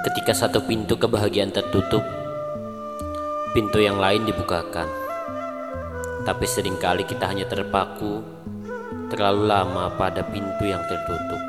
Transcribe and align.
Ketika 0.00 0.32
satu 0.32 0.64
pintu 0.64 0.96
kebahagiaan 0.96 1.52
tertutup, 1.52 2.00
pintu 3.52 3.84
yang 3.84 4.00
lain 4.00 4.24
dibukakan. 4.24 4.88
Tapi 6.24 6.44
sering 6.48 6.80
kali 6.80 7.04
kita 7.04 7.28
hanya 7.28 7.44
terpaku 7.44 8.24
terlalu 9.12 9.50
lama 9.50 9.92
pada 10.00 10.24
pintu 10.24 10.64
yang 10.64 10.80
tertutup, 10.88 11.42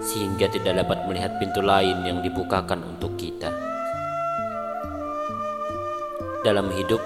sehingga 0.00 0.48
tidak 0.48 0.80
dapat 0.86 1.04
melihat 1.04 1.36
pintu 1.36 1.60
lain 1.60 2.00
yang 2.06 2.24
dibukakan 2.24 2.80
untuk 2.96 3.12
kita. 3.20 3.52
Dalam 6.46 6.72
hidup, 6.72 7.02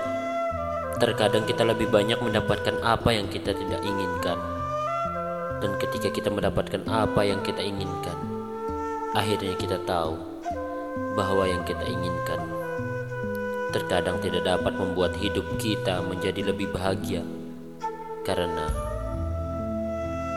terkadang 1.01 1.49
kita 1.49 1.67
lebih 1.67 1.91
banyak 1.91 2.21
mendapatkan 2.23 2.79
apa 2.85 3.11
yang 3.11 3.27
kita 3.27 3.57
tidak 3.57 3.81
inginkan, 3.83 4.39
dan 5.59 5.75
ketika 5.81 6.15
kita 6.15 6.31
mendapatkan 6.31 6.87
apa 6.87 7.27
yang 7.27 7.41
kita 7.43 7.65
inginkan, 7.65 8.32
akhirnya 9.13 9.53
kita 9.61 9.77
tahu 9.85 10.17
bahwa 11.13 11.45
yang 11.45 11.61
kita 11.69 11.85
inginkan 11.85 12.41
terkadang 13.73 14.21
tidak 14.21 14.45
dapat 14.45 14.73
membuat 14.77 15.13
hidup 15.17 15.45
kita 15.57 16.01
menjadi 16.05 16.53
lebih 16.53 16.69
bahagia, 16.73 17.25
karena 18.25 18.69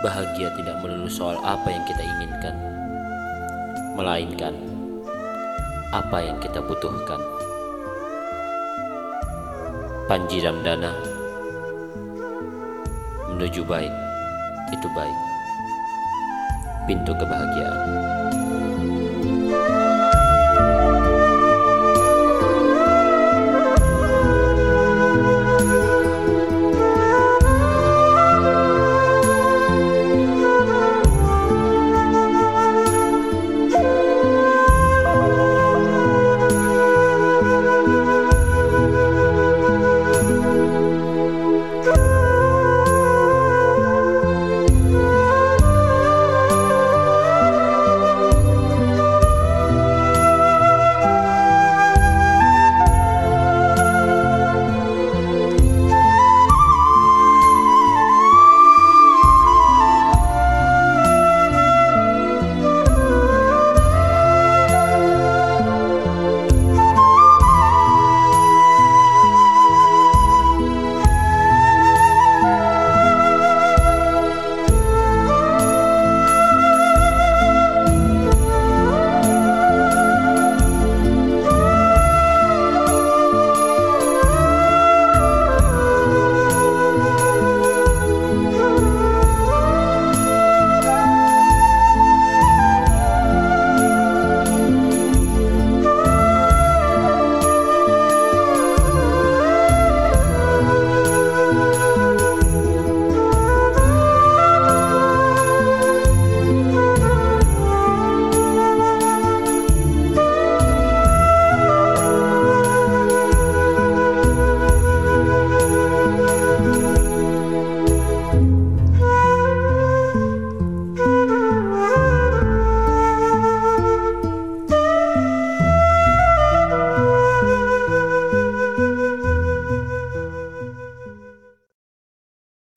bahagia 0.03 0.51
tidak 0.55 0.75
melulu 0.83 1.11
soal 1.11 1.35
apa 1.43 1.67
yang 1.67 1.83
kita 1.83 2.03
inginkan, 2.03 2.55
melainkan 3.99 4.55
apa 5.91 6.17
yang 6.23 6.39
kita 6.39 6.63
butuhkan. 6.63 7.19
Panji 10.05 10.37
Ramdana 10.39 10.95
menuju 13.35 13.67
baik 13.67 13.91
itu 14.71 14.87
baik 14.95 15.17
pintu 16.85 17.11
kebahagiaan 17.17 18.14